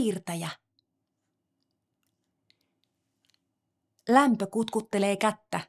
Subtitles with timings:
[0.00, 0.50] piirtäjä.
[4.08, 5.60] Lämpö kutkuttelee kättä.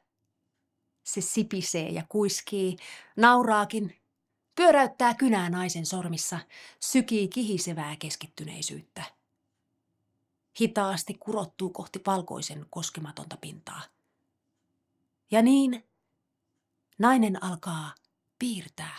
[1.04, 2.76] Se sipisee ja kuiskii,
[3.16, 4.02] nauraakin,
[4.54, 6.38] pyöräyttää kynää naisen sormissa,
[6.80, 9.02] sykii kihisevää keskittyneisyyttä.
[10.60, 13.82] Hitaasti kurottuu kohti valkoisen koskematonta pintaa.
[15.30, 15.88] Ja niin
[16.98, 17.94] nainen alkaa
[18.38, 18.96] piirtää.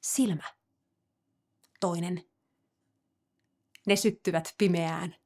[0.00, 0.54] Silmä.
[1.80, 2.27] Toinen.
[3.88, 5.16] Ne syttyvät pimeään.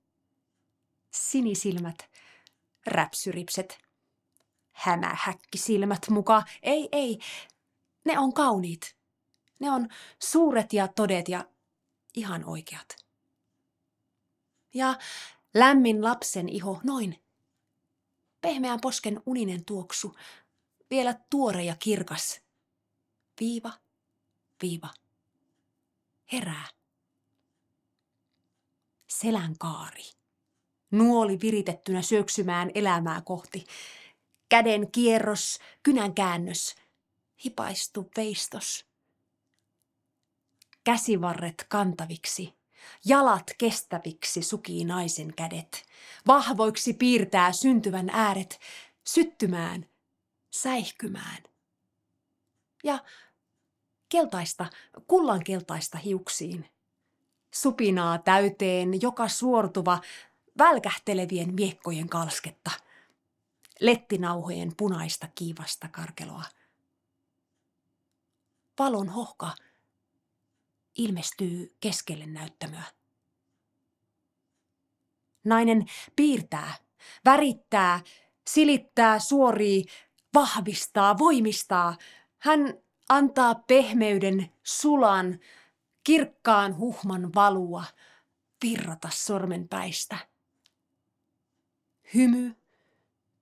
[1.14, 2.10] Sinisilmät,
[2.86, 3.78] räpsyripset,
[4.72, 6.42] hämähäkkisilmät muka.
[6.62, 7.18] Ei, ei,
[8.04, 8.96] ne on kauniit.
[9.60, 11.44] Ne on suuret ja todet ja
[12.14, 12.96] ihan oikeat.
[14.74, 14.98] Ja
[15.54, 17.24] lämmin lapsen iho, noin.
[18.40, 20.16] Pehmeän posken uninen tuoksu,
[20.90, 22.40] vielä tuore ja kirkas.
[23.40, 23.72] Viiva,
[24.62, 24.88] viiva.
[26.32, 26.81] Herää.
[29.20, 30.02] Selän kaari.
[30.90, 33.64] Nuoli viritettynä syöksymään elämää kohti.
[34.48, 36.76] Käden kierros, kynän käännös.
[37.44, 38.86] Hipaistu veistos.
[40.84, 42.54] Käsivarret kantaviksi.
[43.04, 45.84] Jalat kestäviksi sukii naisen kädet.
[46.26, 48.60] Vahvoiksi piirtää syntyvän ääret.
[49.06, 49.86] Syttymään,
[50.50, 51.42] säihkymään.
[52.84, 53.04] Ja
[54.08, 54.66] keltaista,
[55.06, 56.68] kullankeltaista hiuksiin.
[57.54, 60.00] Supinaa täyteen joka suortuva,
[60.58, 62.70] välkähtelevien miekkojen kalsketta.
[63.80, 66.44] Lettinauhojen punaista kiivasta karkeloa.
[68.78, 69.50] Valon hohka
[70.98, 72.84] ilmestyy keskelle näyttämöä.
[75.44, 75.86] Nainen
[76.16, 76.74] piirtää,
[77.24, 78.00] värittää,
[78.46, 79.84] silittää, suorii,
[80.34, 81.96] vahvistaa, voimistaa.
[82.38, 82.74] Hän
[83.08, 85.38] antaa pehmeyden, sulan,
[86.04, 87.84] kirkkaan huhman valua,
[88.62, 90.16] virrata sormenpäistä.
[92.14, 92.56] Hymy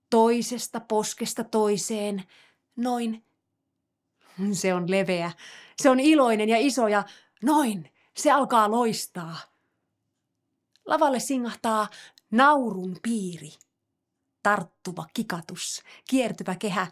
[0.09, 2.23] toisesta poskesta toiseen,
[2.75, 3.25] noin.
[4.51, 5.31] Se on leveä,
[5.81, 7.03] se on iloinen ja iso ja
[7.43, 9.37] noin, se alkaa loistaa.
[10.85, 11.87] Lavalle singahtaa
[12.31, 13.49] naurun piiri
[14.43, 16.87] tarttuva kikatus, kiertyvä kehä,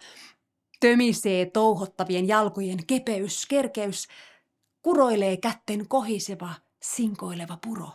[0.80, 4.08] tömisee touhottavien jalkojen kepeys, kerkeys,
[4.82, 7.90] kuroilee kätten kohiseva, sinkoileva puro.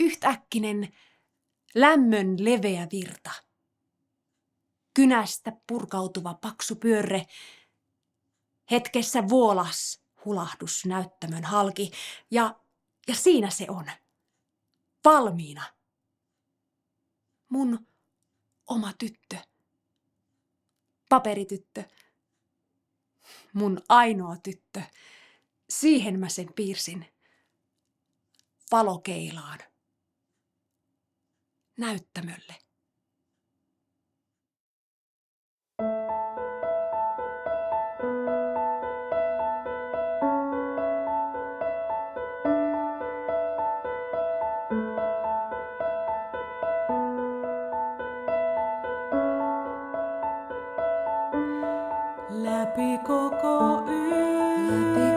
[0.00, 0.96] Yhtäkkinen
[1.74, 3.30] lämmön leveä virta.
[4.94, 7.26] Kynästä purkautuva paksu pyörre.
[8.70, 11.90] Hetkessä vuolas hulahdus näyttämön halki
[12.30, 12.60] ja,
[13.08, 13.84] ja siinä se on
[15.04, 15.64] valmiina.
[17.48, 17.86] Mun
[18.66, 19.36] oma tyttö.
[21.08, 21.84] Paperityttö.
[23.52, 24.82] Mun ainoa tyttö.
[25.70, 27.06] Siihen mä sen piirsin.
[28.72, 29.58] Valokeilaan.
[31.78, 32.69] Näyttämölle.
[52.70, 55.09] Läpi koko yön.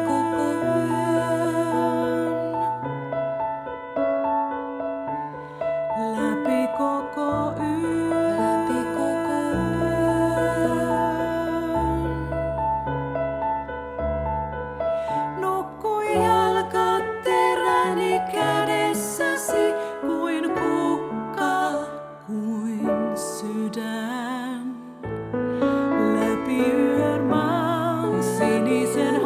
[28.63, 29.21] Sinisen.